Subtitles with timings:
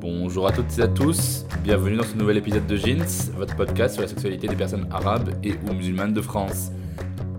[0.00, 3.04] Bonjour à toutes et à tous, bienvenue dans ce nouvel épisode de Jeans,
[3.36, 6.72] votre podcast sur la sexualité des personnes arabes et ou musulmanes de France.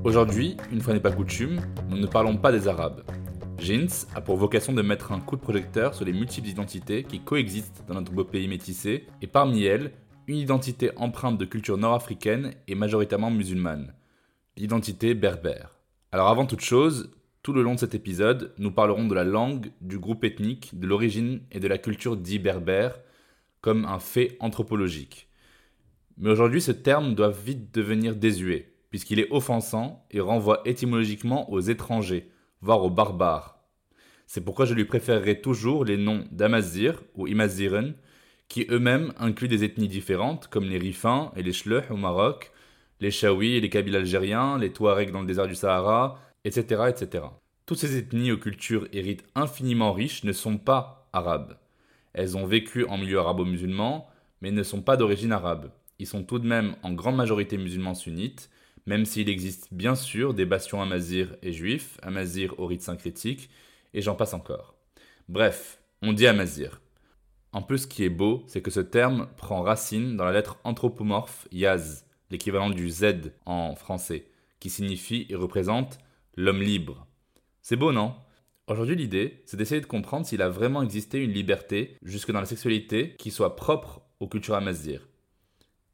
[0.04, 3.02] Aujourd'hui, une fois n'est pas coutume, nous ne parlons pas des arabes.
[3.58, 7.22] Jeans a pour vocation de mettre un coup de projecteur sur les multiples identités qui
[7.22, 9.92] coexistent dans notre beau pays métissé, et parmi elles,
[10.28, 13.94] une identité empreinte de culture nord-africaine et majoritairement musulmane,
[14.58, 15.76] l'identité berbère.
[16.12, 19.72] Alors avant toute chose, tout le long de cet épisode, nous parlerons de la langue,
[19.82, 23.00] du groupe ethnique, de l'origine et de la culture dit berbère
[23.62, 25.28] comme un fait anthropologique.
[26.18, 31.60] Mais aujourd'hui, ce terme doit vite devenir désuet, puisqu'il est offensant et renvoie étymologiquement aux
[31.60, 32.30] étrangers,
[32.62, 33.60] voire aux barbares.
[34.28, 37.96] C'est pourquoi je lui préférerai toujours les noms d'Amazir ou Imaziren,
[38.48, 42.52] qui eux-mêmes incluent des ethnies différentes, comme les Rifins et les Schleuh au Maroc,
[43.00, 47.26] les Chaouis et les Kabyles algériens, les Touaregs dans le désert du Sahara, etc., etc.
[47.66, 51.58] Toutes ces ethnies aux cultures et rites infiniment riches ne sont pas arabes.
[52.14, 54.08] Elles ont vécu en milieu arabo-musulman,
[54.42, 55.72] mais ne sont pas d'origine arabe.
[56.00, 58.50] Ils sont tout de même en grande majorité musulmans sunnites,
[58.86, 63.50] même s'il existe bien sûr des bastions amazirs et juifs, amazirs au rite syncrétique,
[63.94, 64.76] et j'en passe encore.
[65.30, 66.82] Bref, on dit amazir.
[67.54, 70.58] En plus, ce qui est beau, c'est que ce terme prend racine dans la lettre
[70.64, 74.26] anthropomorphe yaz, l'équivalent du Z en français,
[74.60, 76.00] qui signifie et représente
[76.36, 77.06] l'homme libre.
[77.62, 78.16] C'est beau, non?
[78.68, 82.48] Aujourd'hui, l'idée, c'est d'essayer de comprendre s'il a vraiment existé une liberté, jusque dans la
[82.48, 85.08] sexualité, qui soit propre aux cultures amazirs.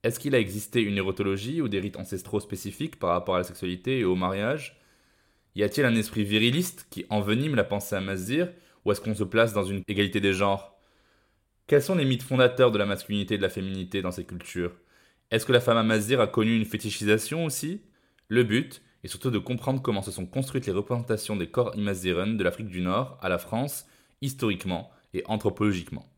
[0.03, 3.43] Est-ce qu'il a existé une érotologie ou des rites ancestraux spécifiques par rapport à la
[3.43, 4.79] sexualité et au mariage?
[5.55, 8.49] Y a-t-il un esprit viriliste qui envenime la pensée amazir,
[8.85, 10.78] ou est-ce qu'on se place dans une égalité des genres?
[11.69, 14.71] Quels sont les mythes fondateurs de la masculinité et de la féminité dans ces cultures?
[15.29, 17.83] Est-ce que la femme amazir a connu une fétichisation aussi?
[18.27, 22.37] Le but, et surtout de comprendre comment se sont construites les représentations des corps imaziren
[22.37, 23.85] de l'Afrique du Nord à la France,
[24.23, 26.11] historiquement et anthropologiquement.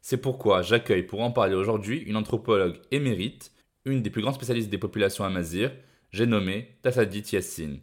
[0.00, 3.50] C'est pourquoi j'accueille pour en parler aujourd'hui une anthropologue émérite,
[3.84, 5.72] une des plus grandes spécialistes des populations amazir,
[6.12, 7.80] j'ai nommé Tassadit Yassine.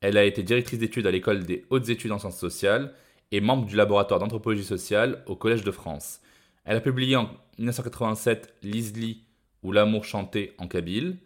[0.00, 2.94] Elle a été directrice d'études à l'école des hautes études en sciences sociales
[3.32, 6.20] et membre du laboratoire d'anthropologie sociale au Collège de France.
[6.64, 9.24] Elle a publié en 1987 L'Isli
[9.62, 11.18] ou L'amour chanté en Kabyle,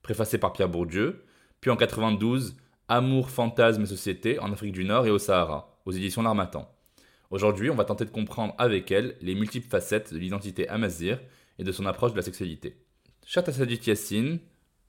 [0.00, 1.24] préfacé par Pierre Bourdieu,
[1.60, 2.56] puis en 92,
[2.88, 6.70] Amour, fantasme et société en Afrique du Nord et au Sahara, aux éditions L'Armatan.
[7.30, 11.18] Aujourd'hui, on va tenter de comprendre avec elle les multiples facettes de l'identité amazir
[11.58, 12.76] et de son approche de la sexualité.
[13.26, 14.38] Cher Tassadit Yassine,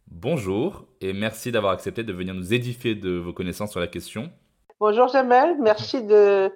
[0.08, 4.32] bonjour et merci d'avoir accepté de venir nous édifier de vos connaissances sur la question.
[4.80, 6.52] Bonjour Jamel, merci de,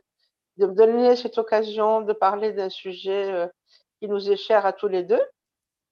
[0.58, 3.48] de me donner cette occasion de parler d'un sujet euh,
[4.00, 5.22] qui nous est cher à tous les deux.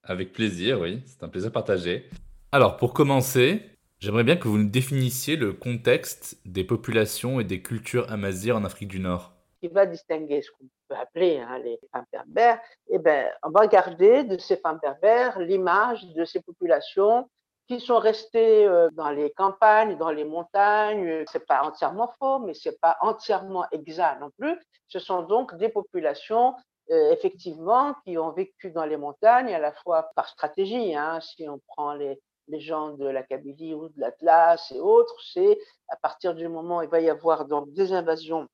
[0.04, 2.10] Avec plaisir, oui, c'est un plaisir partagé.
[2.52, 7.62] Alors, pour commencer, J'aimerais bien que vous nous définissiez le contexte des populations et des
[7.62, 9.34] cultures amazirs en Afrique du Nord.
[9.60, 13.68] Qui va distinguer ce qu'on peut appeler hein, les femmes berbères, eh ben, on va
[13.68, 17.30] garder de ces femmes berbères l'image de ces populations
[17.70, 21.24] qui sont restées euh, dans les campagnes, dans les montagnes.
[21.32, 24.58] C'est pas entièrement faux, mais c'est pas entièrement exact non plus.
[24.88, 26.56] Ce sont donc des populations
[26.90, 30.96] euh, effectivement qui ont vécu dans les montagnes à la fois par stratégie.
[30.96, 35.16] Hein, si on prend les, les gens de la Kabylie ou de l'Atlas et autres,
[35.32, 35.60] c'est
[35.90, 38.48] à partir du moment où il va y avoir donc des invasions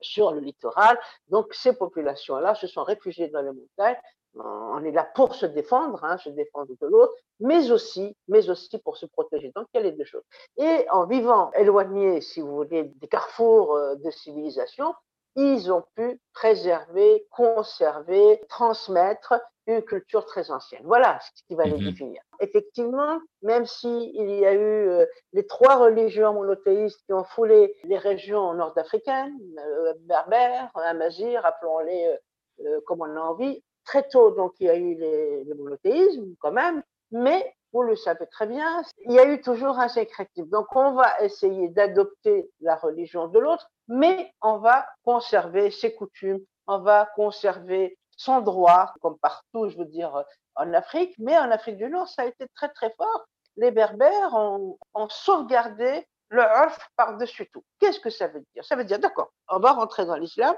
[0.00, 0.98] sur le littoral,
[1.28, 3.96] donc ces populations-là se sont réfugiées dans les montagnes.
[4.38, 8.78] On est là pour se défendre, hein, se défendre de l'autre, mais aussi, mais aussi
[8.78, 9.52] pour se protéger.
[9.54, 10.24] Donc il y a les deux choses.
[10.58, 14.94] Et en vivant éloignés, si vous voulez, des carrefours euh, de civilisation,
[15.36, 19.34] ils ont pu préserver, conserver, transmettre
[19.66, 20.82] une culture très ancienne.
[20.84, 21.90] Voilà ce qui va les mhm.
[21.90, 22.22] définir.
[22.40, 27.98] Effectivement, même s'il y a eu euh, les trois religions monothéistes qui ont foulé les
[27.98, 32.16] régions nord-africaines, euh, berbères, amazir, appelons-les
[32.64, 36.52] euh, comme on a envie, très tôt, donc il y a eu les monothéismes quand
[36.52, 40.48] même, mais vous le savez très bien, il y a eu toujours un syncrétisme.
[40.48, 46.40] Donc on va essayer d'adopter la religion de l'autre, mais on va conserver ses coutumes,
[46.66, 50.24] on va conserver sans droit, comme partout, je veux dire,
[50.54, 53.26] en Afrique, mais en Afrique du Nord, ça a été très très fort.
[53.56, 54.78] Les Berbères ont,
[55.08, 57.62] sauvegardé le urf par-dessus tout.
[57.78, 58.64] Qu'est-ce que ça veut dire?
[58.64, 60.56] Ça veut dire, d'accord, on va rentrer dans l'islam,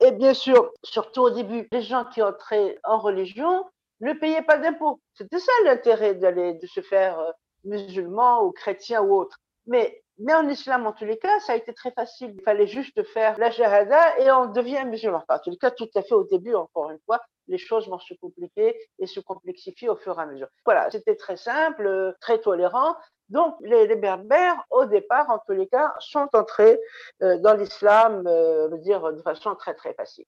[0.00, 3.64] et bien sûr, surtout au début, les gens qui entraient en religion
[4.00, 5.00] ne payaient pas d'impôts.
[5.14, 7.30] C'était ça l'intérêt d'aller, de se faire euh,
[7.64, 9.38] musulman ou chrétien ou autre.
[9.66, 12.34] Mais, mais en islam, en tous les cas, ça a été très facile.
[12.36, 15.24] Il fallait juste faire la shahada et on devient musulman.
[15.28, 17.98] En tous les cas, tout à fait au début, encore une fois, les choses vont
[17.98, 20.48] se compliquer et se complexifier au fur et à mesure.
[20.64, 22.94] Voilà, c'était très simple, très tolérant.
[23.30, 26.78] Donc, les, Berbères, au départ, en tous les cas, sont entrés
[27.22, 30.24] euh, dans l'islam, euh, dire, de façon très, très facile.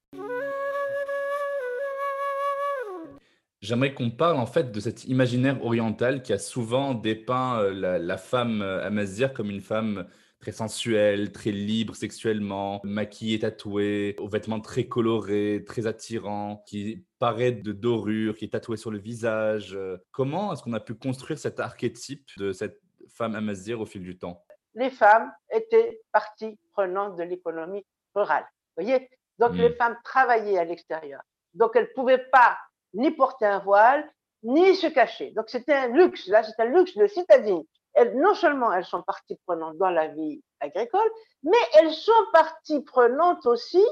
[3.62, 8.16] J'aimerais qu'on parle en fait de cet imaginaire oriental qui a souvent dépeint euh, la,
[8.18, 10.08] femme euh, amazigh comme une femme
[10.40, 17.52] très sensuelle, très libre sexuellement, maquillée, tatouée, aux vêtements très colorés, très attirants, qui paraît
[17.52, 19.78] de dorure, qui est tatouée sur le visage.
[20.10, 24.18] Comment est-ce qu'on a pu construire cet archétype de cette femme amazigh au fil du
[24.18, 24.44] temps?
[24.74, 28.44] Les femmes étaient partie prenante de l'économie rurale.
[28.76, 29.08] Vous voyez?
[29.38, 29.76] Donc les hmm.
[29.76, 31.22] femmes travaillaient à l'extérieur.
[31.54, 32.58] Donc elles ne pouvaient pas
[32.94, 34.08] ni porter un voile,
[34.42, 35.30] ni se cacher.
[35.32, 37.62] Donc c'était un luxe, là c'est un luxe de citadine.
[37.94, 41.10] Elles, non seulement elles sont partie prenante dans la vie agricole,
[41.42, 43.84] mais elles sont partie prenante aussi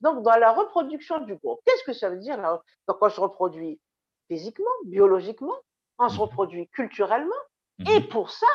[0.00, 1.60] donc dans la reproduction du groupe.
[1.64, 2.38] Qu'est-ce que ça veut dire
[2.88, 3.80] Donc on se reproduit
[4.28, 5.56] physiquement, biologiquement,
[5.98, 6.20] on se mhm.
[6.20, 7.42] reproduit culturellement,
[7.78, 7.88] mhm.
[7.88, 8.46] et pour ça,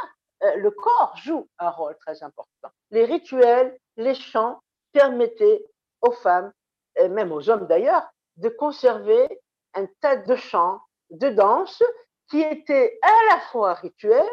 [0.43, 2.69] euh, le corps joue un rôle très important.
[2.91, 4.61] Les rituels, les chants
[4.91, 5.65] permettaient
[6.01, 6.51] aux femmes,
[6.95, 8.07] et même aux hommes d'ailleurs,
[8.37, 9.27] de conserver
[9.75, 10.79] un tas de chants,
[11.09, 11.83] de danses
[12.29, 14.23] qui étaient à la fois rituels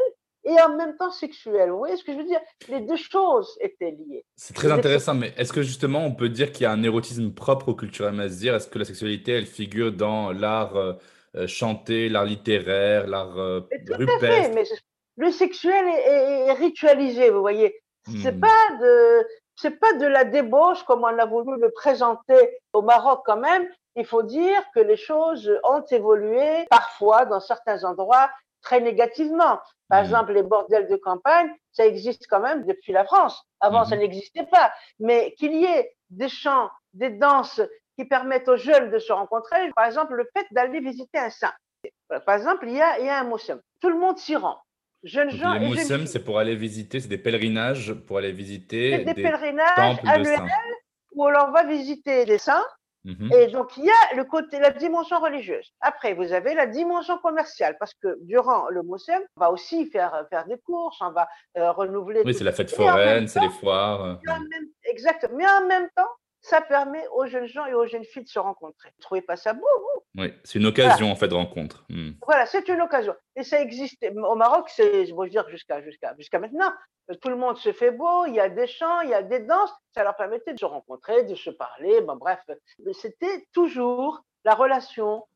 [0.45, 1.71] et en même temps sexuels.
[1.71, 2.41] Vous voyez ce que je veux dire?
[2.69, 4.25] Les deux choses étaient liées.
[4.37, 7.33] C'est très intéressant, mais est-ce que justement on peut dire qu'il y a un érotisme
[7.33, 10.93] propre aux cultures amazigh Est-ce que la sexualité, elle figure dans l'art euh,
[11.35, 13.61] euh, chanté, l'art littéraire, l'art euh,
[13.91, 14.55] rupestre?
[14.55, 14.65] mais
[15.17, 17.75] le sexuel est, ritualisé, vous voyez.
[18.23, 18.41] C'est hmm.
[18.41, 23.23] pas de c'est pas de la débauche comme on a voulu le présenter au Maroc
[23.25, 23.67] quand même
[23.97, 28.31] il faut dire que les choses ont évolué parfois dans certains endroits
[28.63, 29.61] très négativement.
[29.89, 30.05] Par mmh.
[30.05, 33.43] exemple, les bordels de campagne, ça existe quand même depuis la France.
[33.61, 34.01] Avant, ça mmh.
[34.01, 34.73] n'existait pas.
[34.99, 37.61] Mais qu'il y ait des chants, des danses
[37.97, 41.55] qui permettent aux jeunes de se rencontrer, par exemple, le fait d'aller visiter un saint.
[42.09, 43.61] Par exemple, il y a, il y a un moussem.
[43.81, 44.59] Tout le monde s'y rend.
[45.03, 49.15] Jeunes gens les moussem, c'est pour aller visiter, c'est des pèlerinages pour aller visiter des,
[49.15, 50.51] des pèlerinages annuels
[51.13, 52.65] où l'on va visiter des saints
[53.07, 53.33] Mhm.
[53.33, 55.73] Et donc, il y a le côté, la dimension religieuse.
[55.81, 60.27] Après, vous avez la dimension commerciale, parce que durant le Moussem, on va aussi faire,
[60.29, 62.23] faire des courses, on va euh, renouveler.
[62.25, 64.19] Oui, c'est la fête foraine, c'est les foires.
[64.85, 65.29] exact.
[65.33, 66.11] Mais en même temps,
[66.47, 68.91] ça permet aux jeunes gens et aux jeunes filles de se rencontrer.
[68.91, 70.23] Vous trouvez pas ça beau, vous?
[70.23, 71.85] Oui, c'est une occasion en fait de rencontre.
[71.89, 72.13] Hmm.
[72.25, 73.17] Voilà, c'est une occasion.
[73.35, 76.73] Et ça existe au Maroc, c'est, je veux dire jusqu'à jusqu'à jusqu'à maintenant,
[77.21, 79.41] tout le monde se fait beau, il y a des chants, il y a des
[79.41, 82.01] danses, ça leur permettait de se rencontrer, de se parler.
[82.03, 82.41] Bon, bref,
[82.93, 85.27] c'était toujours la relation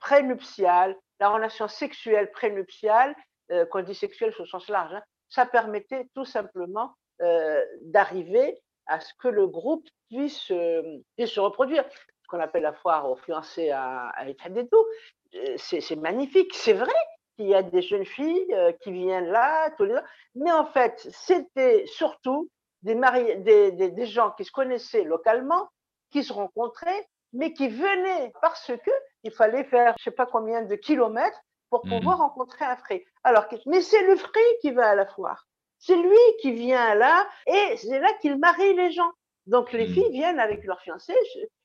[0.00, 3.14] prénuptiale, la relation sexuelle prénuptiale,
[3.52, 8.60] euh, quand on dit sexuelle au sens large, hein, ça permettait tout simplement euh, d'arriver
[8.86, 11.84] à ce que le groupe puisse, euh, se reproduire.
[11.90, 14.86] Ce qu'on appelle la foire aux fiancés à, à tout,
[15.34, 16.92] euh, c'est magnifique, c'est vrai
[17.36, 19.96] qu'il y a des jeunes filles euh, qui viennent là, tous les
[20.34, 22.48] mais en fait, c'était surtout
[22.82, 22.94] des,
[23.36, 25.68] des, des, gens qui se connaissaient localement,
[26.10, 28.90] qui se rencontraient, mais qui venaient parce que
[29.22, 33.04] il fallait faire je sais pas combien de kilomètres pour mmh pouvoir rencontrer un frais.
[33.24, 35.46] Alors, mais c'est le frais qui va à la foire.
[35.84, 39.10] C'est lui qui vient là et c'est là qu'il marie les gens.
[39.46, 39.94] Donc les hmm.
[39.94, 41.12] filles viennent avec leur fiancé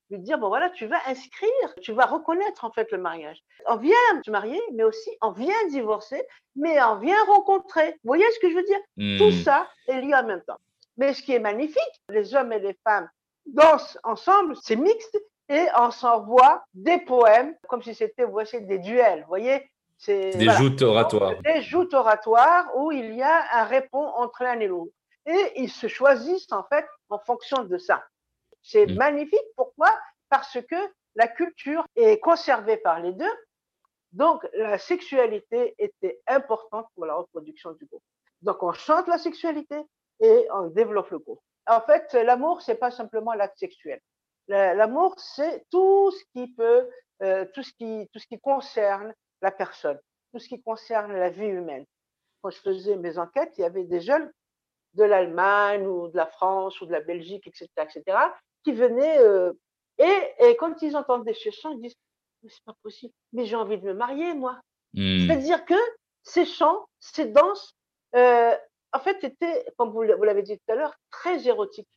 [0.10, 3.38] lui dire bon voilà tu vas inscrire, tu vas reconnaître en fait le mariage.
[3.68, 3.94] On vient
[4.26, 6.24] se marier, mais aussi on vient divorcer,
[6.56, 7.92] mais on vient rencontrer.
[7.92, 8.80] Vous voyez ce que je veux dire?
[9.20, 9.44] Tout hmm.
[9.44, 10.58] ça est lié en même temps.
[10.98, 13.10] Mais ce qui est magnifique, les hommes et les femmes
[13.46, 15.18] dansent ensemble, c'est mixte
[15.50, 19.22] et on s'envoie des poèmes comme si c'était voici des duels.
[19.22, 19.70] Vous voyez?
[20.06, 21.42] Des joutes oratoires.
[21.42, 24.94] Des joutes oratoires où il y a un répond entre l'un et l'autre.
[25.26, 28.04] Et ils se choisissent en fait en fonction de ça.
[28.62, 28.96] C'est mm.
[28.96, 29.46] magnifique.
[29.56, 29.98] Pourquoi?
[30.30, 30.76] Parce que
[31.16, 33.34] la culture est conservée par les deux.
[34.12, 38.04] Donc la sexualité était importante pour la reproduction du groupe.
[38.42, 39.78] Donc on chante la sexualité
[40.20, 41.42] et on développe le groupe.
[41.68, 44.00] En fait, l'amour, c'est pas simplement l'acte sexuel.
[44.48, 46.90] L'amour, c'est tout ce qui peut,
[47.22, 50.00] euh, tout ce qui, tout ce qui concerne la personne,
[50.32, 51.86] tout ce qui concerne la vie humaine.
[52.42, 54.32] Quand je faisais mes enquêtes, il y avait des jeunes
[54.94, 58.18] de l'Allemagne ou de la France ou de la Belgique, etc., etc.,
[58.64, 59.54] qui venaient euh,
[60.00, 61.96] Et, quand ils entendent des chants, ils disent
[62.48, 64.60] c'est pas possible, mais j'ai envie de me marier, moi.
[64.94, 65.26] Hmm.
[65.26, 65.76] C'est-à-dire que
[66.24, 67.76] ces chants, ces danses,
[68.16, 68.56] euh,
[68.94, 71.90] en fait, étaient, comme vous l'avez dit tout à l'heure, très érotiques.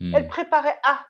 [0.00, 0.14] Hmm.
[0.14, 1.06] Elles préparaient à.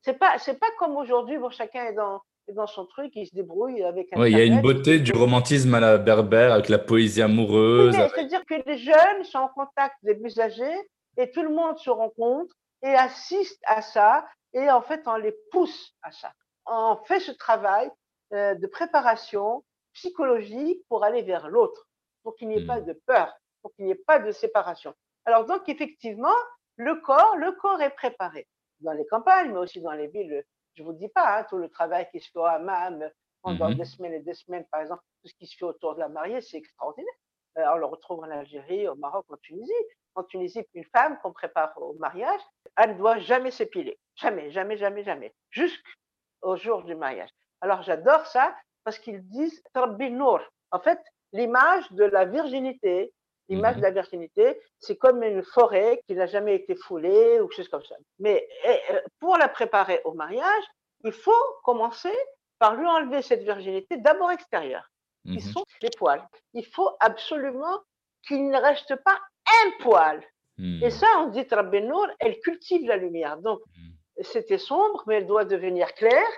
[0.00, 3.34] C'est pas, c'est pas comme aujourd'hui, bon, chacun est dans, dans son truc, il se
[3.34, 4.20] débrouille avec un.
[4.20, 7.94] Oui, il y a une beauté du romantisme à la berbère, avec la poésie amoureuse.
[7.94, 10.76] C'est-à-dire que les jeunes sont en contact des plus âgés
[11.16, 15.34] et tout le monde se rencontre et assiste à ça et en fait, on les
[15.50, 16.32] pousse à ça.
[16.66, 17.90] On fait ce travail
[18.32, 21.88] euh, de préparation psychologique pour aller vers l'autre,
[22.22, 22.86] pour qu'il n'y ait pas mmh.
[22.86, 24.94] de peur, pour qu'il n'y ait pas de séparation.
[25.24, 26.34] Alors donc, effectivement,
[26.76, 28.46] le corps, le corps est préparé
[28.80, 30.44] dans les campagnes, mais aussi dans les villes.
[30.74, 33.10] Je vous dis pas hein, tout le travail qui se fait à MAM
[33.42, 35.94] pendant mmh des semaines et des semaines, par exemple, tout ce qui se fait autour
[35.94, 37.14] de la mariée, c'est extraordinaire.
[37.58, 39.72] Euh, on le retrouve en Algérie, au Maroc, en Tunisie.
[40.14, 42.40] En Tunisie, une femme qu'on prépare au mariage,
[42.76, 43.98] elle ne doit jamais s'épiler.
[44.14, 45.34] Jamais, jamais, jamais, jamais.
[45.50, 47.30] Jusqu'au jour du mariage.
[47.60, 50.40] Alors j'adore ça parce qu'ils disent Nour.
[50.70, 50.98] En fait,
[51.32, 53.12] l'image de la virginité,
[53.48, 53.84] l'image de mhm.
[53.84, 57.84] la virginité, c'est comme une forêt qui n'a jamais été foulée ou quelque chose comme
[57.84, 57.96] ça.
[58.18, 60.64] Mais euh, pour la préparer au mariage,
[61.04, 61.32] il faut
[61.64, 62.14] commencer
[62.58, 64.88] par lui enlever cette virginité d'abord extérieure,
[65.26, 65.52] qui mhm.
[65.52, 66.26] sont les poils.
[66.54, 67.80] Il faut absolument
[68.26, 69.18] qu'il ne reste pas
[69.64, 70.22] un poil.
[70.58, 70.90] Et hmm.
[70.90, 71.46] ça, on dit
[71.82, 73.38] Nour, elle cultive la lumière.
[73.38, 74.22] Donc, hmm.
[74.22, 76.30] c'était sombre, mais elle doit devenir claire.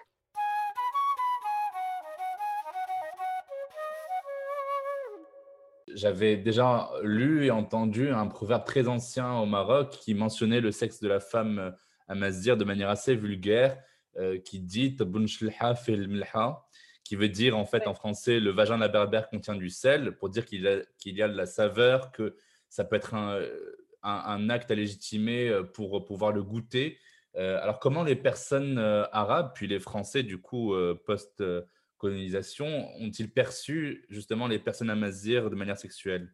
[5.95, 11.01] J'avais déjà lu et entendu un proverbe très ancien au Maroc qui mentionnait le sexe
[11.01, 11.75] de la femme
[12.09, 13.79] à Mazir de manière assez vulgaire,
[14.17, 14.97] euh, qui dit
[17.05, 20.13] qui veut dire en fait en français le vagin de la berbère contient du sel,
[20.17, 22.37] pour dire qu'il y a de la saveur, que
[22.69, 23.41] ça peut être un,
[24.05, 26.99] un, acte à légitimer euh, pour pouvoir le goûter.
[27.37, 30.75] Euh, alors, comment les personnes euh, arabes, puis les Français, du coup,
[31.95, 36.33] post-colonisation, ont-ils perçu justement les personnes amazighes de manière sexuelle?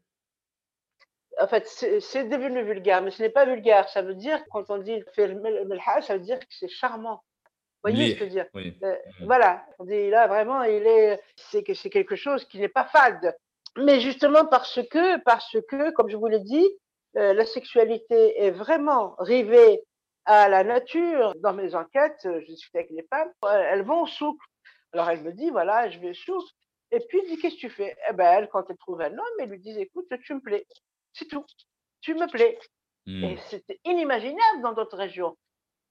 [1.39, 3.89] En fait, c'est devenu vulgaire, mais ce n'est pas vulgaire.
[3.89, 7.23] Ça veut dire, quand on dit melha, ça veut dire que c'est charmant.
[7.83, 8.47] Vous voyez ce que je veux dire?
[8.53, 9.25] mm.
[9.25, 12.85] Voilà, on dit là vraiment, il est, c'est que c'est quelque chose qui n'est pas
[12.85, 13.35] fade.
[13.79, 16.69] Mais justement parce que, parce que, comme je vous l'ai dit,
[17.17, 19.81] euh, la sexualité est vraiment rivée
[20.27, 21.33] à la nature.
[21.37, 24.37] Dans mes enquêtes, je discute avec les femmes, elles vont au souk.
[24.93, 26.45] Alors elle me dit, voilà, je vais souk.
[26.93, 27.97] Et puis, elle dit, qu'est-ce que tu fais?
[28.09, 30.67] Eh ben, elle, quand elle trouve un homme, elle lui dit, écoute, tu me plais.
[31.13, 31.45] C'est tout.
[32.01, 32.59] Tu me plais.
[33.07, 33.25] Hmm.
[33.25, 35.37] Et c'était inimaginable dans d'autres régions.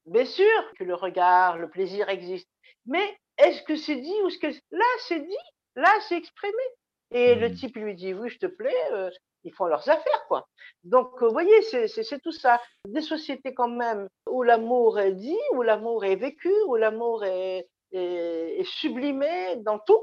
[0.05, 2.49] Bien sûr que le regard, le plaisir existe.
[2.85, 6.63] Mais est-ce que c'est dit ou ce que là c'est dit, là c'est exprimé.
[7.11, 7.55] Et le hmm.
[7.55, 9.09] type lui dit oui, je te plais, euh,
[9.43, 10.47] ils font leurs affaires, quoi.
[10.83, 12.61] Donc, vous voyez, c'est tout ça.
[12.87, 17.67] Des sociétés quand même où l'amour est dit, où l'amour est vécu, où l'amour est,
[17.91, 20.01] est, sublimé dans tout.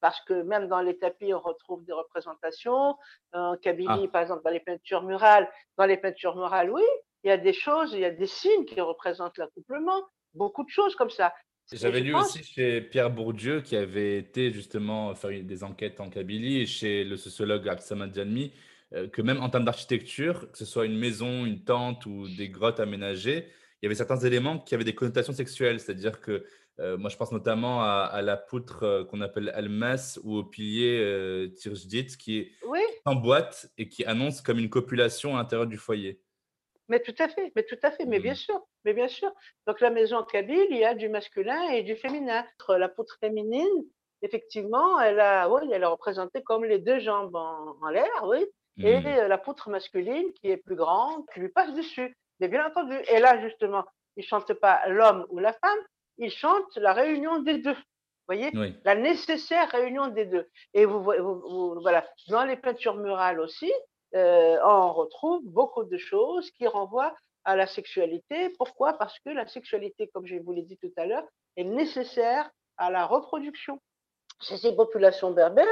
[0.00, 2.96] Parce que même dans les tapis, on retrouve des représentations.
[3.32, 4.08] En Kabylie, ah.
[4.12, 5.48] par exemple, dans les peintures murales,
[5.78, 6.82] dans les peintures murales, oui,
[7.22, 10.02] il y a des choses, il y a des signes qui représentent l'accouplement,
[10.34, 11.32] beaucoup de choses comme ça.
[11.70, 16.60] J'avais lu aussi chez Pierre Bourdieu, qui avait été justement faire des enquêtes en Kabylie,
[16.60, 18.52] et chez le sociologue Absamad Djanmi,
[18.94, 22.48] euh, que même en termes d'architecture, que ce soit une maison, une tente ou des
[22.48, 23.46] grottes aménagées,
[23.80, 25.80] il y avait certains éléments qui avaient des connotations sexuelles.
[25.80, 26.44] C'est-à-dire que
[26.78, 31.48] moi, je pense notamment à, la poutre euh, qu'on appelle Almas ou au pilier euh,
[32.18, 32.52] qui est
[33.04, 36.20] en boîte et qui annonce comme une copulation à l'intérieur du foyer.
[36.88, 38.36] Mais tout à fait, mais tout à fait, mais bien mmh.
[38.36, 39.30] sûr, mais bien sûr.
[39.66, 42.44] Donc la maison kabyle, il y a du masculin et du féminin.
[42.68, 43.84] La poutre féminine,
[44.20, 48.44] effectivement, elle a, oui, elle est représentée comme les deux jambes en, l'air, oui,
[48.78, 49.26] et mmh.
[49.26, 52.16] la poutre masculine qui est plus grande, qui lui passe dessus.
[52.40, 53.84] Mais bien entendu, et là justement,
[54.16, 55.78] il chante pas l'homme ou la femme,
[56.18, 57.74] il chante la réunion des deux.
[57.74, 58.52] Vous voyez,
[58.84, 60.48] la nécessaire réunion des deux.
[60.74, 63.70] Et vous, vous, voilà, dans les peintures murales aussi,
[64.14, 67.14] euh, on retrouve beaucoup de choses qui renvoient
[67.44, 68.50] à la sexualité.
[68.58, 68.92] Pourquoi?
[68.94, 71.24] Parce que la sexualité, comme je vous l'ai dit tout à l'heure,
[71.56, 73.80] est nécessaire à la reproduction.
[74.40, 75.66] Chez ces populations berbères,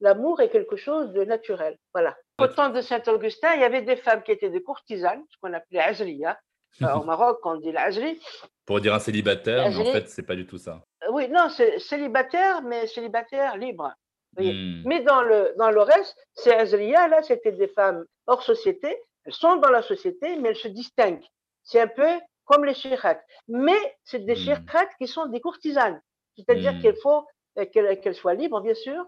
[0.00, 1.76] l'amour est quelque chose de naturel.
[1.92, 2.16] Voilà.
[2.38, 5.52] Au temps de Saint-Augustin, il y avait des femmes qui étaient des courtisanes, ce qu'on
[5.52, 6.38] appelait azliya.
[6.82, 8.20] Euh, au Maroc, on dit l'azli.
[8.66, 10.82] Pour dire un célibataire, mais en fait, c'est pas du tout ça.
[11.04, 13.92] Euh, oui, non, c'est célibataire, mais célibataire libre.
[14.36, 14.82] Hmm.
[14.84, 18.94] Mais dans le, dans le reste, ces Azriya, là, c'était des femmes hors société.
[19.24, 21.24] Elles sont dans la société, mais elles se distinguent.
[21.62, 22.08] C'est un peu
[22.44, 23.20] comme les shirkat.
[23.48, 24.64] Mais c'est des mmh.
[24.98, 26.00] qui sont des courtisanes.
[26.36, 26.80] C'est-à-dire hmm.
[26.80, 27.24] qu'il faut
[27.58, 29.04] euh, qu'elles soient libres, bien sûr.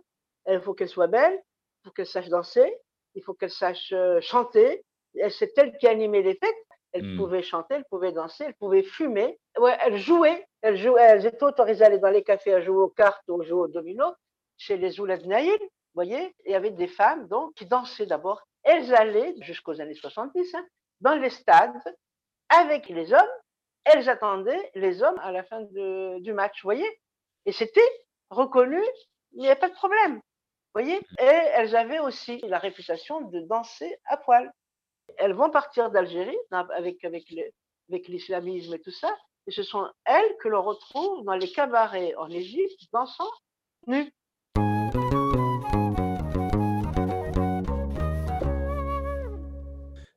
[0.48, 1.38] Il faut qu'elles soient belles.
[1.84, 2.74] Il faut qu'elles sachent danser.
[3.14, 4.84] Il faut qu'elles sachent euh, chanter.
[5.30, 6.67] C'est elles qui animaient les fêtes.
[6.92, 7.16] Elles Hmm.
[7.18, 9.38] pouvaient chanter, elles pouvaient danser, elles pouvaient fumer.
[9.58, 12.76] Ouais, elles jouaient, elles jouaient, elles étaient autorisées à aller dans les cafés à jouer
[12.82, 14.04] aux cartes ou jouer au domino
[14.56, 16.34] chez les Ouled Naïl, vous voyez.
[16.46, 18.42] Il y avait des femmes donc qui dansaient d'abord.
[18.64, 20.66] Elles allaient jusqu'aux années 70 hein,
[21.00, 21.80] dans les stades
[22.48, 23.30] avec les hommes.
[23.84, 26.88] Elles attendaient les hommes à la fin de- du match, vous voyez.
[27.46, 27.80] Et c'était
[28.30, 28.82] reconnu,
[29.32, 30.16] il n'y avait pas de problème.
[30.16, 34.52] Vous voyez Et elles avaient aussi la réputation de danser à poil.
[35.16, 37.50] Elles vont partir d'Algérie avec, avec, le-
[37.88, 39.16] avec l'islamisme et tout ça.
[39.46, 43.30] Et ce sont elles que l'on retrouve dans les cabarets en Égypte dansant
[43.86, 44.12] nues.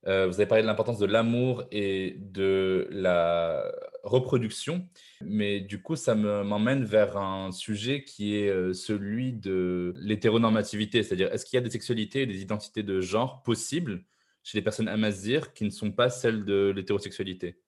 [0.07, 3.71] Euh, vous avez parlé de l'importance de l'amour et de la
[4.03, 4.88] reproduction,
[5.21, 11.03] mais du coup, ça me- m'emmène vers un sujet qui est euh, celui de l'hétéronormativité,
[11.03, 14.03] c'est-à-dire est-ce qu'il y a des sexualités et des identités de genre possibles
[14.43, 17.60] chez les personnes amazighes qui ne sont pas celles de l'hétérosexualité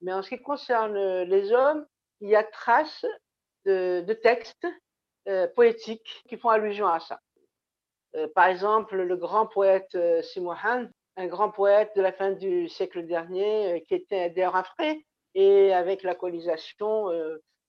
[0.00, 1.86] Mais en ce qui concerne euh, les hommes,
[2.20, 3.04] il y a trace
[3.64, 4.66] de, textes
[5.28, 7.20] euh, poétiques qui font allusion à ça.
[8.16, 10.22] Euh, par exemple, le grand poète euh,
[11.16, 15.72] un grand poète de la fin du siècle dernier, qui était d'ailleurs un frais, et
[15.72, 17.08] avec la colonisation,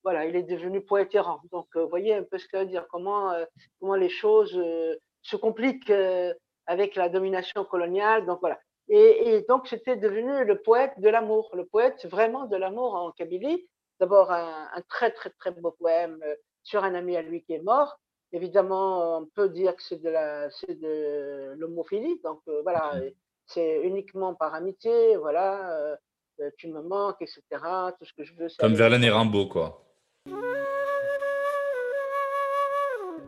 [0.03, 1.41] voilà, il est devenu poète errant.
[1.51, 3.34] Donc, vous voyez un peu ce que veut dire, comment,
[3.80, 4.58] comment les choses
[5.22, 5.91] se compliquent
[6.68, 8.25] avec la domination coloniale.
[8.25, 8.60] Donc, voilà.
[8.89, 13.12] Et, et donc, c'était devenu le poète de l'amour, le poète vraiment de l'amour en
[13.12, 13.68] Kabylie.
[14.00, 17.53] D'abord, un, un très, très, très beau poème euh, sur un ami à lui qui
[17.53, 18.00] est mort.
[18.34, 22.20] Évidemment, on peut dire que c'est de la, c'est de l'homophilie.
[22.24, 23.12] Donc, euh, voilà, Mhm.
[23.46, 25.15] c'est uniquement par amitié.
[25.18, 25.72] Voilà,
[26.39, 27.41] euh, tu me manques, etc.
[28.00, 29.84] Tout ce que je veux, Comme Verlaine et Rimbaud, quoi.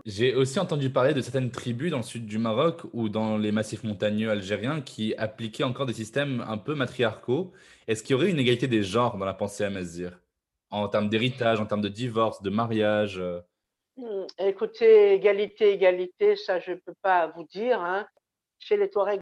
[0.06, 3.54] J'ai aussi entendu parler de certaines tribus dans le sud du Maroc ou dans les
[3.54, 7.54] massifs montagneux algériens qui appliquaient encore des systèmes un peu matriarcaux.
[7.88, 10.12] Est-ce qu'il y aurait une égalité des genres dans la pensée amazigh?
[10.72, 13.40] En termes d'héritage, en termes de divorce, de mariage euh,
[13.96, 17.80] Hmm, Écoutez, égalité, égalité, ça je ne peux pas vous dire.
[17.80, 18.08] hein.
[18.60, 19.20] Chez les Touaregs,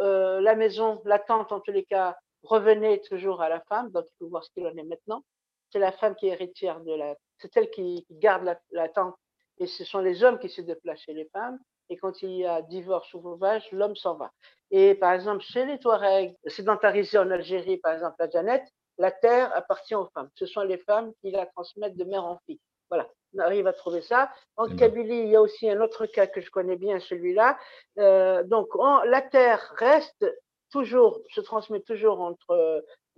[0.00, 4.04] euh, la maison, la tante en tous les cas, revenait toujours à la femme, donc
[4.08, 5.22] il faut voir ce qu'il en est maintenant.
[5.70, 7.14] C'est la femme qui est héritière de la...
[7.38, 9.14] C'est elle qui, qui garde la, la tante
[9.58, 11.58] et ce sont les hommes qui se déplacent chez les femmes.
[11.90, 14.30] Et quand il y a divorce ou veuvage, l'homme s'en va.
[14.70, 18.66] Et par exemple, chez les Touaregs, sédentarisés en Algérie, par exemple, la Jeannette,
[18.98, 20.30] la terre appartient aux femmes.
[20.34, 22.60] Ce sont les femmes qui la transmettent de mère en fille.
[22.88, 24.30] Voilà, on arrive à trouver ça.
[24.56, 24.66] En.
[24.76, 27.58] Kabylie, il y a aussi un autre cas que je connais bien, celui-là.
[27.98, 30.24] Euh, donc, en- la terre reste
[30.70, 32.50] toujours, se transmet toujours entre,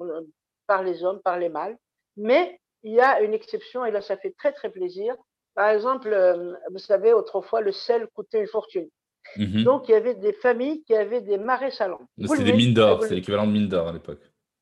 [0.01, 0.23] euh,
[0.67, 1.77] par les hommes, par les mâles.
[2.17, 5.15] Mais il y a une exception, et là, ça fait très, très plaisir.
[5.57, 8.89] Par exemple, euh, vous savez, autrefois, le sel coûtait une fortune.
[9.37, 9.65] mhm.
[9.65, 12.07] Donc, il y avait des familles qui avaient des marais salants.
[12.29, 14.21] C'était des mines d'or, c'est l'équivalent de mines d'or à l'époque.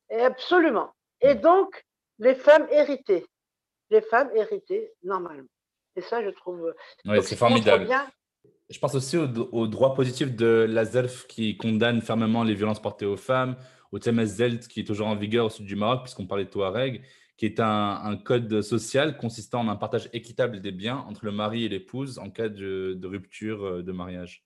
[0.09, 0.89] Absolument.
[1.21, 1.83] Et donc,
[2.19, 3.25] les femmes héritaient.
[3.89, 5.43] Les femmes héritaient normalement.
[5.95, 6.73] Et ça, je trouve.
[7.05, 7.85] Ouais, donc, c'est formidable.
[7.85, 8.07] bien-
[8.69, 12.81] Je pense aussi au, au droit positif de la ZELF qui condamne fermement les violences
[12.81, 13.55] portées aux femmes,
[13.91, 17.03] au TMSZELT qui est toujours en vigueur au sud du Maroc, puisqu'on parlait de Touareg,
[17.37, 21.65] qui est un, code social consistant en un partage équitable des biens entre le mari
[21.65, 24.45] et l'épouse en cas de, rupture euh, de mariage.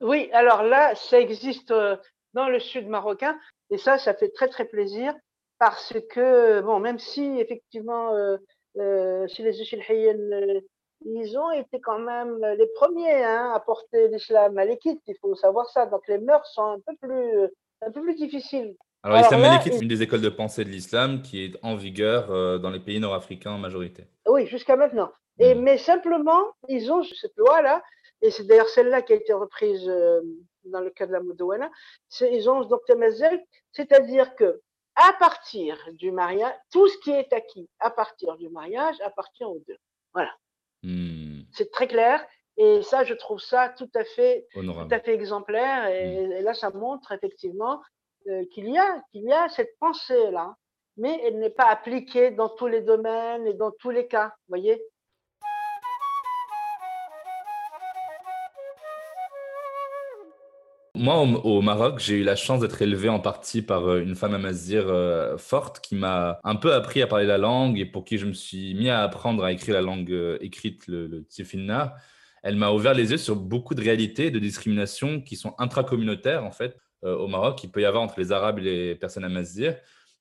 [0.00, 1.96] Oui, alors là, ça existe euh,
[2.34, 3.38] dans le sud marocain.
[3.70, 5.14] Et ça, ça fait très, très plaisir.
[5.58, 8.36] Parce que, bon, même si effectivement, euh,
[8.76, 10.60] euh, les Uchilhiyen, euh,
[11.04, 15.68] ils ont été quand même les premiers hein, à porter l'islam malékite, il faut savoir
[15.70, 15.86] ça.
[15.86, 17.48] Donc les mœurs sont un peu plus,
[17.82, 18.76] un peu plus difficiles.
[19.08, 22.30] Alors, l'islam malékite, c'est une des écoles de pensée de l'islam qui est en vigueur
[22.30, 24.04] euh, dans les pays nord-africains en majorité.
[24.26, 25.10] Oui, jusqu'à maintenant.
[25.38, 25.60] Et, Mm.
[25.62, 27.82] mais simplement, ils ont cette loi-là,
[28.22, 30.20] et c'est d'ailleurs celle-là qui a été reprise euh,
[30.64, 31.70] dans le cas de la Moudouana,
[32.20, 33.40] ils ont donc Temazel,
[33.72, 34.60] c'est-à-dire que
[34.96, 39.62] à partir du mariage, tout ce qui est acquis à partir du mariage appartient aux
[39.66, 39.78] deux.
[40.82, 42.24] Hmm, C'est très clair,
[42.56, 46.52] et ça, je trouve ça tout à fait, tout à fait exemplaire, et, et là,
[46.52, 47.80] ça montre effectivement
[48.52, 50.54] qu'il y a, qu'il y a cette pensée-là,
[50.96, 54.82] mais elle n'est pas appliquée dans tous les domaines et dans tous les cas, voyez?
[60.98, 64.34] Moi, au, Maroc, j'ai eu la chance d'être élevé en partie par euh, une femme
[64.34, 68.18] amazigh euh, forte qui m'a un peu appris à parler la langue et pour qui
[68.18, 71.24] je me suis mis à apprendre à écrire la langue euh, écrite, le, le.
[72.42, 76.50] Elle m'a ouvert les yeux sur beaucoup de réalités de discriminations qui sont intracommunautaires, en
[76.50, 79.76] fait, au Maroc, qu'il peut y avoir entre les Arabes et les personnes amazighes,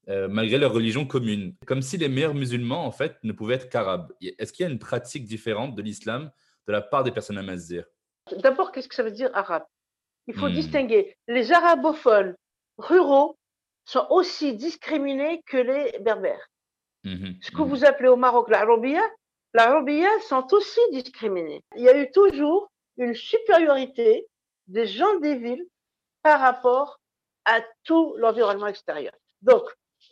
[0.10, 1.56] euh, malgré leur religion commune.
[1.66, 4.14] Comme si les meilleurs musulmans, en fait, ne pouvaient être qu'arabes.
[4.22, 6.32] Est-ce qu'il y a une pratique différente de l'islam
[6.68, 7.86] de la part des personnes amazighes
[8.42, 9.64] D'abord, qu'est-ce que ça veut dire arabe?
[10.28, 10.54] Il faut Hmm.
[10.54, 12.36] distinguer les arabophones
[12.78, 13.38] ruraux
[13.86, 16.46] sont aussi discriminés que les berbères.
[17.06, 17.70] Mhm, Ce que mhm.
[17.70, 19.02] vous appelez au Maroc l'Arabia,
[19.54, 21.62] l'Arabia sont aussi discriminés.
[21.78, 24.28] Il y a eu toujours une supériorité
[24.68, 25.66] des gens des villes
[26.24, 27.00] par rapport
[27.46, 29.14] à tout l'environnement extérieur.
[29.42, 29.64] Donc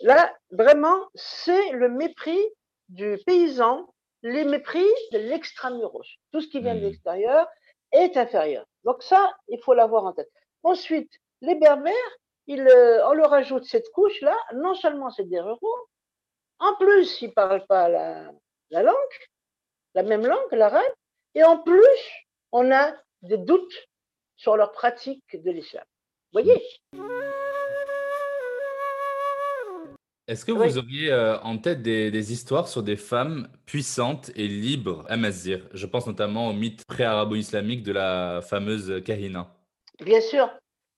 [0.02, 2.42] là, vraiment, c'est le mépris
[2.90, 6.06] du paysan, les mépris de l'extramuros.
[6.32, 6.86] Tout ce qui vient de Mhm.
[6.88, 7.48] l'extérieur
[7.92, 8.66] est inférieur.
[8.84, 10.30] Donc ça, il faut l'avoir en tête.
[10.64, 11.94] Ensuite, les berbères,
[12.48, 15.88] ils, euh, on leur ajoute cette couche-là, non seulement c'est des ruraux,
[16.60, 18.32] en plus, ils ne parlent pas la,
[18.70, 19.16] la langue,
[19.94, 20.94] la même langue, l'arabe,
[21.34, 22.00] et en plus,
[22.52, 23.76] on a des doutes
[24.38, 25.86] sur leur pratique de l'islam.
[26.36, 26.62] Voyez
[30.28, 30.68] Est-ce que Oui.
[30.68, 35.16] vous auriez euh, en tête des, des histoires sur des femmes puissantes et libres à
[35.16, 35.66] Mazir?
[35.74, 39.48] Je pense notamment au mythe pré-arabo-islamique de la fameuse Kahina.
[40.04, 40.50] Bien sûr,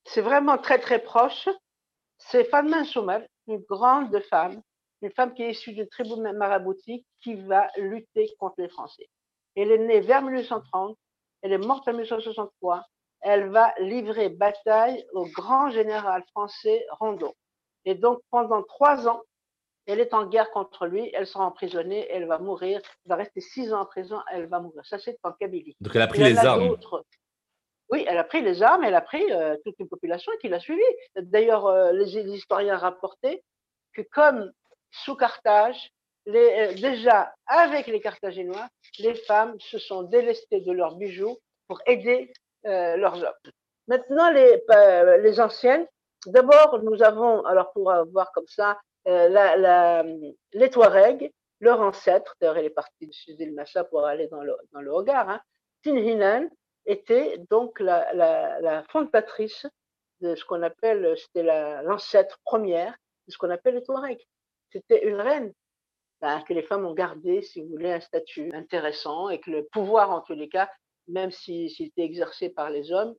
[0.05, 1.47] c'est vraiment très très proche.
[2.17, 4.59] C'est Fatma Soumal, une grande femme,
[5.03, 9.07] une femme qui est issue d'une tribu maraboutique qui va lutter contre les Français.
[9.55, 10.97] Elle est née vers 1830,
[11.43, 12.83] elle est morte en 1863.
[13.29, 17.35] Elle va livrer bataille au grand général français Rondeau.
[17.83, 19.21] Et donc pendant trois ans,
[19.85, 23.41] elle est en guerre contre lui, elle sera emprisonnée, elle va mourir, elle va rester
[23.41, 24.81] six ans en prison, elle va mourir.
[24.85, 25.75] Ça, c'est en Kabylie.
[25.81, 26.77] Donc elle a pris les a armes.
[27.89, 30.61] Oui, elle a pris les armes, elle a pris euh, toute une population qui l'a
[30.61, 30.81] suivie.
[31.17, 33.43] D'ailleurs, euh, les, les historiens rapportaient
[33.91, 34.53] que comme
[34.91, 35.91] sous Carthage,
[36.25, 41.37] les, euh, déjà avec les Carthaginois, les femmes se sont délestées de leurs bijoux
[41.67, 42.31] pour aider
[42.67, 43.51] euh, leurs hommes.
[43.87, 45.87] Maintenant, les, euh, les anciennes,
[46.25, 50.03] d'abord, nous avons, alors pour voir comme ça, euh,
[50.53, 54.55] les Touaregs, leur ancêtre, d'ailleurs, elle est partie de Sudil Massa pour aller dans le,
[54.73, 55.41] dans le Hogar, hein,
[55.83, 56.49] Tinhinan,
[56.85, 59.65] était donc la, la, la, fondatrice
[60.21, 61.43] de ce qu'on appelle, c'était
[61.83, 62.95] l'ancêtre première
[63.27, 64.25] de ce qu'on appelle les Touaregs.
[64.71, 65.53] C'était une reine
[66.21, 69.65] ben, que les femmes ont gardé, si vous voulez, un statut intéressant et que le
[69.65, 70.69] pouvoir, en tous les cas,
[71.07, 73.15] même si, était exercé par les hommes,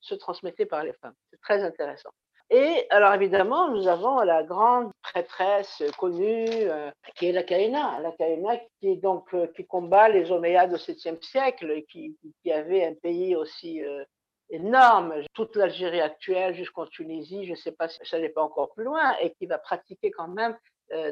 [0.00, 1.14] se transmettait par les femmes.
[1.30, 2.10] C'est très intéressant.
[2.50, 8.12] Et alors évidemment, nous avons la grande prêtresse connue euh, qui est la Kaina, la
[8.12, 12.16] Kaina qui donc euh, qui combat les Omeyyades au 7e siècle, qui,
[12.50, 14.02] avait un pays aussi euh,
[14.48, 18.72] énorme, toute l'Algérie actuelle jusqu'en Tunisie, je ne sais pas si ça n'est pas encore
[18.72, 20.56] plus loin, et qui va pratiquer quand même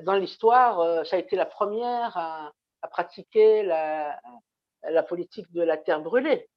[0.04, 4.18] dans l'histoire, ça a été la première à pratiquer la,
[4.90, 6.48] la politique de la terre brûlée.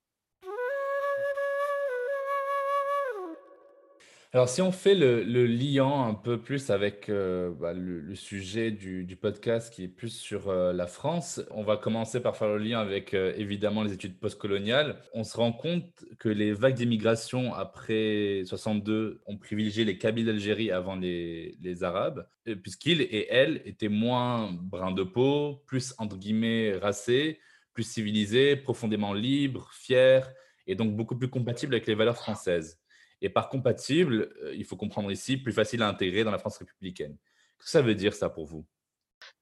[4.32, 8.70] Alors, si on fait le, le liant un peu plus avec euh, bah, le, sujet
[8.70, 12.60] du, podcast qui est plus sur euh, la France, on va commencer par faire le
[12.60, 15.02] lien avec euh, évidemment les études postcoloniales.
[15.16, 20.70] On se rend compte que les vagues d'immigration après 62 ont privilégié les Kabyles d'Algérie
[20.70, 22.28] avant les, les Arabes,
[22.62, 27.40] puisqu'ils et elles étaient moins bruns de peau, plus entre guillemets racés,
[27.80, 30.24] plus civilisés, profondément libres, fiers
[30.68, 32.78] et donc beaucoup plus compatibles avec les valeurs françaises
[33.22, 36.58] et par compatible, euh, il faut comprendre ici, plus facile à intégrer dans la France
[36.58, 37.16] républicaine.
[37.58, 38.66] Que ça veut dire ça pour vous?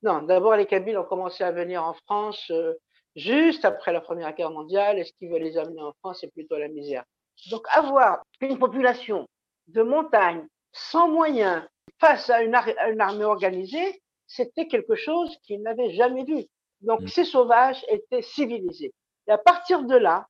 [0.03, 2.73] Non, d'abord les Kabyles ont commencé à venir en France euh,
[3.15, 6.31] juste après la Première Guerre mondiale et ce qui veut les amener en France, c'est
[6.31, 7.03] plutôt la misère.
[7.49, 9.27] Donc avoir une population
[9.67, 11.63] de montagne sans moyens
[11.99, 16.45] face à une armée organisée, c'était quelque chose qu'ils n'avaient jamais vu.
[16.81, 17.07] Donc mmh.
[17.07, 18.93] ces sauvages étaient civilisés.
[19.27, 20.27] Et à partir de là,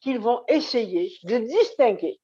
[0.00, 2.20] qu'ils vont essayer de distinguer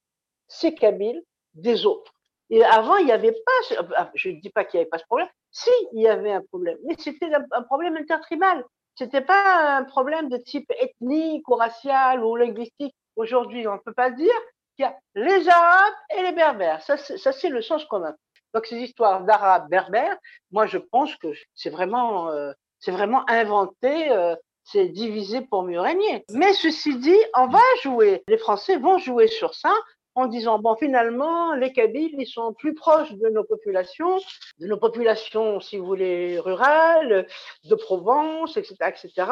[0.49, 1.23] ces Kabyles
[1.55, 2.12] des autres.
[2.49, 5.05] Et avant, il n'y avait pas, je ne dis pas qu'il n'y avait pas ce
[5.05, 8.65] problème, si, il y avait un problème, mais c'était un problème intertribal.
[8.97, 12.95] C'était pas un problème de type ethnique ou racial ou linguistique.
[13.17, 14.33] Aujourd'hui, on ne peut pas dire
[14.75, 16.83] qu'il y a les Arabes et les Berbères.
[16.83, 18.15] Ça, c'est le sens commun.
[18.55, 20.17] Donc, ces histoires d'Arabes berbères,
[20.51, 24.11] moi, je pense que c'est vraiment, euh, c'est vraiment inventé.
[24.11, 24.35] Euh,
[24.69, 26.25] c'est divisé pour mieux régner.
[26.33, 29.73] Mais ceci dit, on va jouer, les Français vont jouer sur ça
[30.17, 34.19] en disant bon finalement les Kabyles ils sont plus proches de nos populations,
[34.59, 37.29] de nos populations si vous voulez rurales,
[37.65, 39.31] de Provence, etc., etc.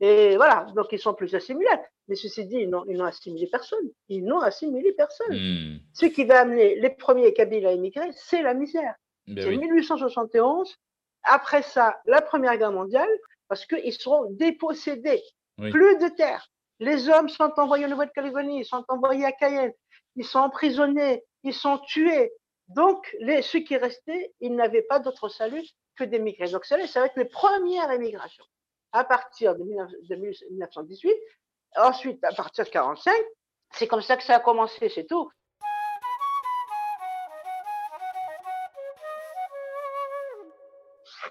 [0.00, 1.82] Et voilà donc ils sont plus assimilables.
[2.08, 5.36] Mais ceci dit ils n'ont, assimilé personne, ils n'ont assimilé personne.
[5.36, 5.78] Hmm.
[5.92, 8.94] Ce qui va amener les premiers Kabyles à émigrer, c'est la misère.
[9.28, 9.58] Ben c'est oui.
[9.58, 10.74] 1871.
[11.24, 13.08] Après ça, la Première Guerre mondiale,
[13.48, 15.22] parce qu'ils seront dépossédés,
[15.58, 15.70] Oui.
[15.70, 16.48] plus de terre.
[16.80, 19.72] Les hommes sont envoyés en Nouvelle-Calédonie, ils sont envoyés à Cayenne,
[20.16, 22.32] ils sont emprisonnés, ils sont tués.
[22.68, 25.62] Donc, les, ceux qui restaient, ils n'avaient pas d'autre salut
[25.96, 26.50] que d'émigrer.
[26.50, 28.44] Donc, ça, ça va être les premières émigrations.
[28.92, 31.14] À partir de, 19, de 1918,
[31.76, 33.14] ensuite, à partir de 45,
[33.72, 35.30] c'est comme ça que ça a commencé, c'est tout.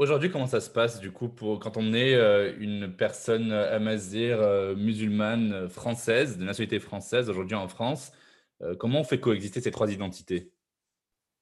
[0.02, 4.42] Aujourd'hui, comment ça se passe du coup pour quand on est euh, une personne amazir
[4.42, 8.12] euh, musulmane française, de nationalité française, aujourd'hui en France
[8.80, 10.52] Comment on fait coexister ces trois identités?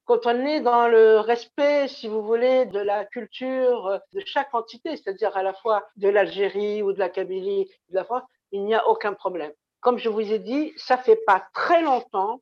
[0.04, 4.98] Quand on est dans le respect, si vous voulez, de la culture de chaque entité,
[4.98, 8.76] c'est-à-dire à la fois de l'Algérie ou de la Kabylie, de la France, il n'y
[8.76, 9.54] a aucun problème.
[9.80, 12.42] Comme je vous ai dit, ça fait pas très longtemps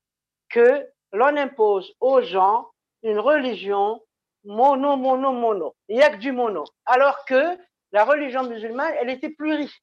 [0.50, 2.68] que l'on impose aux gens
[3.04, 4.02] une religion
[4.48, 5.76] mono, mono, mono.
[5.88, 6.64] Il n'y a que du mono.
[6.86, 7.58] Alors que
[7.92, 9.82] la religion musulmane, elle était plus riche.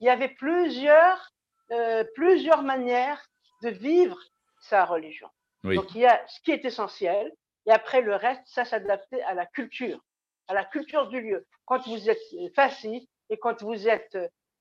[0.00, 1.30] Il y avait plusieurs,
[1.70, 3.24] euh, plusieurs manières
[3.62, 4.18] de vivre
[4.60, 5.28] sa religion.
[5.64, 7.32] Donc il y a ce qui est essentiel,
[7.66, 9.98] et après le reste, ça s'adapter à la culture,
[10.46, 11.44] à la culture du lieu.
[11.64, 12.20] Quand vous êtes
[12.54, 14.16] facile et quand vous êtes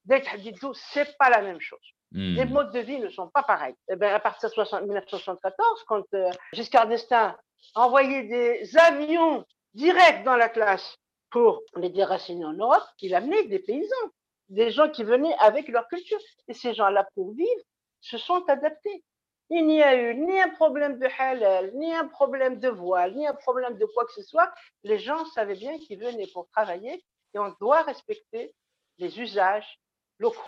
[0.07, 1.93] ce c'est pas la même chose.
[2.11, 2.35] Hmm.
[2.35, 3.73] Les modes de vie ne sont pas pareils.
[3.89, 7.35] Et eh ben, à partir de 1974, quand euh, Giscard d'Estaing
[7.73, 10.97] envoyé des avions directs dans la classe
[11.30, 14.10] pour les déraciner en Europe, il amenait des paysans,
[14.49, 16.19] des gens qui venaient avec leur culture.
[16.47, 17.62] Et ces gens-là, pour vivre,
[18.01, 19.04] se sont adaptés.
[19.49, 23.28] Il n'y a eu ni un problème de halal, ni un problème de voile, ni
[23.28, 24.51] un problème de quoi que ce soit.
[24.84, 28.54] Les gens savaient bien qu'ils venaient pour travailler et on doit respecter
[28.97, 29.80] les usages
[30.19, 30.41] locaux.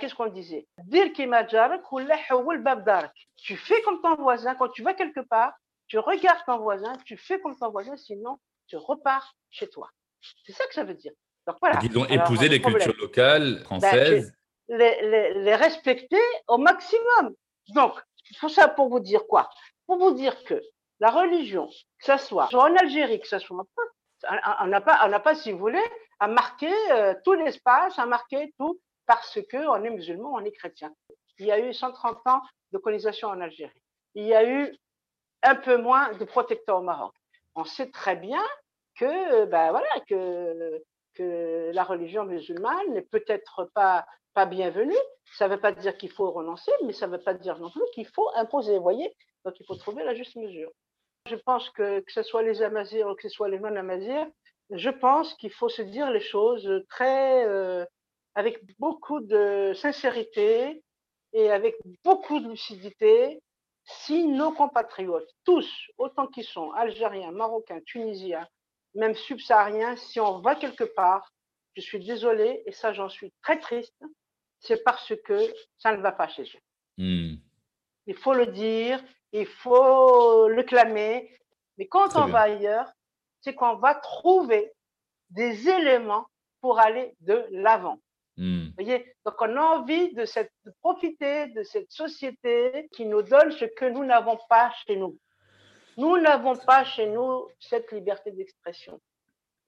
[0.00, 0.66] Qu'est-ce qu'on disait?
[3.36, 4.54] Tu fais comme ton voisin.
[4.54, 5.52] Quand tu vas quelque part,
[5.86, 9.88] tu regardes ton voisin, tu fais comme ton voisin, sinon tu repars chez toi.
[10.44, 11.12] C'est ça que ça veut dire.
[11.46, 11.78] Donc voilà.
[11.82, 14.32] Ils ont épousé les cultures locales ben, françaises.
[14.68, 17.34] les, les respecter au maximum.
[17.68, 18.00] Donc,
[18.40, 19.48] tout ça pour vous dire quoi?
[19.86, 20.60] Pour vous dire que
[21.00, 23.56] la religion, que ce soit en Algérie, que ce soit
[24.60, 25.84] on n'a pas, on n'a pas, si vous voulez,
[26.18, 30.52] à marquer euh, tout l'espace, à marquer tout parce que on est musulman, on est
[30.52, 30.92] chrétien.
[31.38, 33.82] Il y a eu 130 ans de colonisation en Algérie.
[34.14, 34.74] Il y a eu
[35.42, 37.14] un peu moins de protecteurs au Maroc.
[37.54, 38.42] On sait très bien
[38.98, 40.82] que, ben voilà, que,
[41.18, 44.04] la religion musulmane n'est peut-être pas
[44.36, 44.94] pas bienvenue.
[45.38, 47.70] Ça ne veut pas dire qu'il faut renoncer, mais ça ne veut pas dire non
[47.70, 48.78] plus qu'il faut imposer.
[48.78, 49.10] Voyez
[49.46, 50.70] Donc, il faut trouver la juste mesure.
[51.26, 54.26] Je pense que, que ce soit les Amazirs ou que ce soit les non-Amazirs,
[54.70, 57.84] je pense qu'il faut se dire les choses très, euh,
[58.34, 60.82] avec beaucoup de sincérité
[61.32, 63.40] et avec beaucoup de lucidité.
[63.86, 68.46] Si nos compatriotes, tous, autant qu'ils sont, Algériens, Marocains, Tunisiens,
[68.94, 71.32] même subsahariens, si on va quelque part,
[71.76, 74.02] je suis désolée et ça j'en suis très triste,
[74.60, 75.38] c'est parce que
[75.78, 76.62] ça ne va pas chez eux.
[76.98, 77.36] Hmm.
[78.06, 81.30] Il faut le dire, il faut le clamer.
[81.78, 82.90] Mais quand on va ailleurs,
[83.42, 84.72] c'est qu'on va trouver
[85.30, 86.26] des éléments
[86.60, 88.00] pour aller de l'avant.
[88.36, 88.68] Hmm.
[88.76, 89.14] voyez?
[89.24, 90.24] Donc on a envie de,
[90.80, 95.18] profiter de cette société qui nous donne ce que nous n'avons pas chez nous.
[95.96, 99.00] Nous n'avons pas chez nous cette liberté d'expression.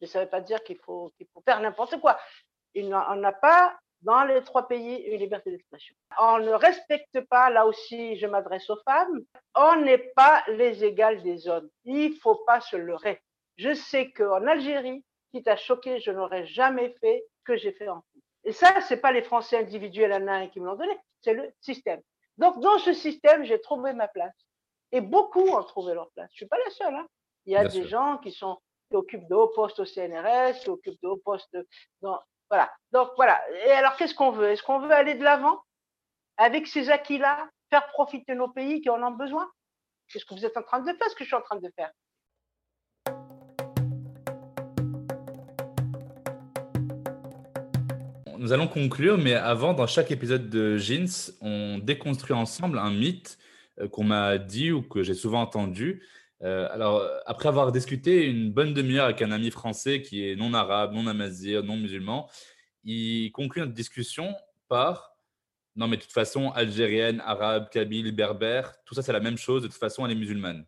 [0.01, 2.19] Mais ça ne veut pas dire qu'il faut, faut faire n'importe quoi.
[2.77, 5.95] on n'a pas dans les trois pays une liberté d'expression.
[6.19, 9.23] On ne respecte pas, là aussi, je m'adresse aux femmes,
[9.55, 11.69] on n'est pas les égales des hommes.
[11.85, 13.21] Il ne faut pas se leurrer.
[13.57, 17.89] Je sais qu'en Algérie, quitte à choquer, je n'aurais jamais fait ce que j'ai fait
[17.89, 18.05] en.
[18.49, 21.53] Et ça, ce n'est pas les Français individuels à qui me l'ont donné, c'est le
[21.61, 22.01] système.
[22.39, 24.35] Donc, dans ce système, j'ai trouvé ma place.
[24.91, 26.31] Et beaucoup ont trouvé leur place.
[26.31, 26.95] Je ne suis pas la seule.
[26.95, 27.07] Hein.
[27.45, 28.59] Il y a des gens qui, sont,
[28.89, 31.59] qui occupent de hauts postes au CNRS, qui occupent de hauts postes
[32.01, 32.73] dans, voilà.
[32.91, 33.39] Donc voilà.
[33.67, 34.49] Et alors, qu'est-ce qu'on veut?
[34.49, 35.63] Est-ce qu'on veut aller de l'avant
[36.39, 39.47] avec ces acquis-là, faire profiter nos pays qui en ont besoin?
[40.07, 41.57] C'est ce que vous êtes en train de faire, ce que je suis en train
[41.57, 41.93] de faire.
[48.39, 53.37] Nous allons conclure, mais avant, dans chaque épisode de Jeans, on déconstruit ensemble un mythe
[53.81, 56.05] euh, qu'on m'a dit ou que j'ai souvent entendu.
[56.43, 60.55] Euh, alors, après avoir discuté une bonne demi-heure avec un ami français qui est non
[60.55, 62.31] arabe, non amazir, non musulman,
[62.85, 64.37] il conclut notre discussion
[64.69, 65.17] par
[65.75, 69.63] non, mais de toute façon, algérienne, arabe, kabyle, berbère, tout ça c'est la même chose,
[69.63, 70.65] de toute façon elle est musulmane.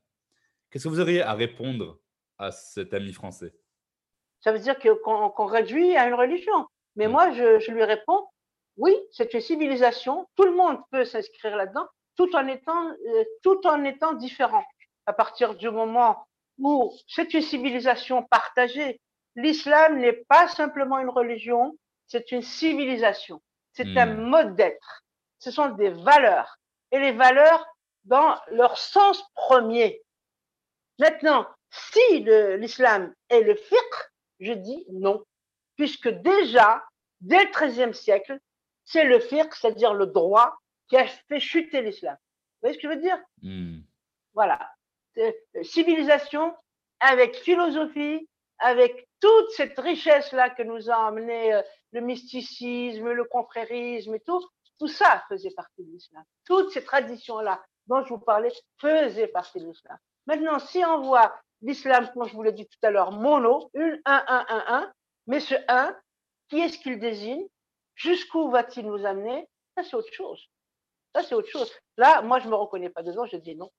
[0.70, 1.98] Qu'est-ce que vous auriez à répondre
[2.36, 3.52] à cet ami français?
[4.40, 6.66] Ça veut dire qu'on réduit à une religion.
[7.00, 8.28] Mais moi, je, lui réponds
[8.76, 13.66] oui, c'est une civilisation, tout le monde peut s'inscrire là-dedans, tout en étant, euh, tout
[13.66, 14.64] en étant différent
[15.06, 16.26] à partir du moment
[16.58, 19.00] où c'est une civilisation partagée.
[19.34, 21.74] L'islam n'est pas simplement une religion,
[22.06, 23.40] c'est une civilisation,
[23.72, 24.28] c'est un hmm.
[24.28, 25.02] mode d'être,
[25.38, 26.58] ce sont des valeurs,
[26.92, 27.66] et les valeurs
[28.04, 30.02] dans leur sens premier.
[30.98, 35.24] Maintenant, si l'islam est le fiqh, je dis non,
[35.76, 36.84] puisque déjà,
[37.20, 38.38] dès le XIIIe siècle,
[38.84, 40.56] c'est le fiqh, c'est-à-dire le droit,
[40.88, 42.16] qui a fait chuter l'islam.
[42.16, 43.18] Vous voyez ce que je veux dire?
[43.42, 43.80] Hmm.
[44.34, 44.58] Voilà.
[45.18, 46.54] Euh, civilisation
[47.00, 48.28] avec philosophie,
[48.58, 54.44] avec toute cette richesse-là que nous a amené euh, le mysticisme, le confrérisme et tout,
[54.78, 56.22] tout ça faisait partie de l'islam.
[56.44, 59.96] Toutes ces traditions-là dont je vous parlais faisaient partie de l'islam.
[60.26, 64.00] Maintenant, si on voit l'islam, comme je vous l'ai dit tout à l'heure, mono, une,
[64.04, 64.92] un, un, un, un,
[65.26, 65.94] mais ce un,
[66.50, 67.46] qui est-ce qu'il désigne?
[67.94, 69.46] Jusqu'où va-t-il nous amener?
[69.76, 70.48] Ça, c'est autre chose.
[71.14, 71.70] Ça, c'est autre chose.
[71.96, 73.70] Là, moi, je ne me reconnais pas dedans, je dis non.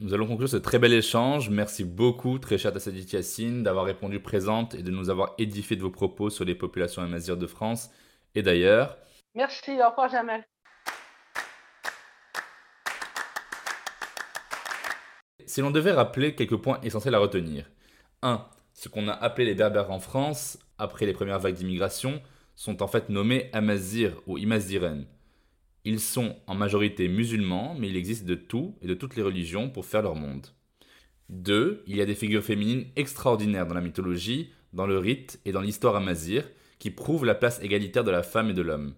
[0.00, 1.50] Nous allons conclure ce très bel échange.
[1.50, 5.82] Merci beaucoup, très cher Tassadit Yassine, d'avoir répondu présente et de nous avoir édifié de
[5.82, 7.90] vos propos sur les populations amazirs de France
[8.34, 8.98] et d'ailleurs.
[9.34, 10.44] Merci, au revoir Jamel.
[15.46, 17.70] Si l'on devait rappeler quelques points essentiels à retenir.
[18.22, 18.44] 1.
[18.72, 22.20] Ce qu'on a appelé les Berbères en France, après les premières vagues d'immigration,
[22.56, 25.06] sont en fait nommés Amazirs ou Imaziren.
[25.84, 29.68] Ils sont en majorité musulmans, mais il existe de tout et de toutes les religions
[29.68, 30.46] pour faire leur monde.
[31.28, 31.84] 2.
[31.86, 35.60] Il y a des figures féminines extraordinaires dans la mythologie, dans le rite et dans
[35.60, 38.94] l'histoire amazir, qui prouvent la place égalitaire de la femme et de l'homme.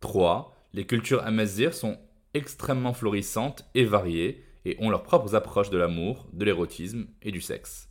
[0.00, 0.54] 3.
[0.72, 1.98] Les cultures amazirs sont
[2.34, 7.40] extrêmement florissantes et variées, et ont leurs propres approches de l'amour, de l'érotisme et du
[7.40, 7.87] sexe.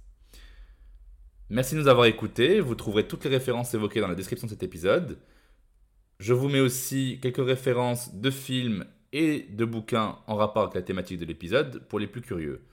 [1.49, 4.51] Merci de nous avoir écoutés, vous trouverez toutes les références évoquées dans la description de
[4.51, 5.17] cet épisode.
[6.19, 8.83] Je vous mets aussi quelques références de films
[9.13, 12.63] et de bouquins en rapport avec la thématique de l'épisode pour les plus curieux.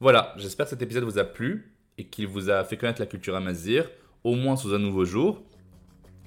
[0.00, 3.06] Voilà, j'espère que cet épisode vous a plu et qu'il vous a fait connaître la
[3.06, 3.88] culture amazir,
[4.24, 5.44] au moins sous un nouveau jour.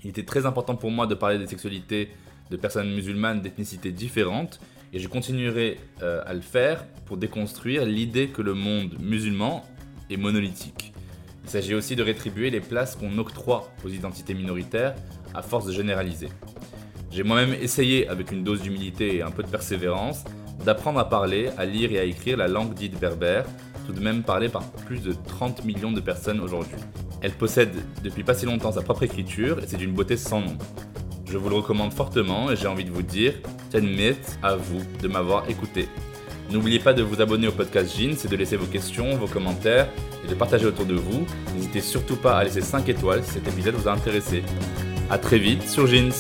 [0.06, 2.08] Il était très important pour moi de parler des sexualités
[2.50, 4.62] de personnes musulmanes d'ethnicités différentes
[4.93, 9.65] et je continuerai euh, à le faire pour déconstruire l'idée que le monde musulman
[10.10, 10.92] est monolithique.
[11.43, 14.95] Il s'agit aussi de rétribuer les places qu'on octroie aux identités minoritaires
[15.34, 16.29] à force de généraliser.
[17.12, 20.23] J'ai moi-même essayé, avec une dose d'humilité et un peu de persévérance,
[20.65, 23.45] d'apprendre à parler, à lire et à écrire la langue dite berbère,
[23.86, 26.77] tout de même parlée par plus de 30 millions de personnes aujourd'hui.
[27.21, 30.58] Elle possède depuis pas si longtemps sa propre écriture et c'est d'une beauté sans nom.
[31.25, 33.34] Je vous le recommande fortement et j'ai envie de vous dire,
[33.69, 35.88] Tenmit à vous de m'avoir écouté.
[36.51, 39.88] N'oubliez pas de vous abonner au podcast Jeans et de laisser vos questions, vos commentaires
[40.23, 41.25] et de partager autour de vous.
[41.55, 44.43] N'hésitez surtout pas à laisser 5 étoiles si cet épisode vous a intéressé.
[45.09, 46.12] A très vite sur Jeans.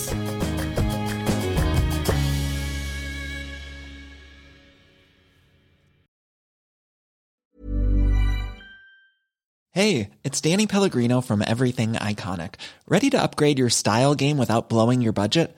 [9.75, 12.55] Hey, it's Danny Pellegrino from Everything Iconic.
[12.87, 15.57] Ready to upgrade your style game without blowing your budget?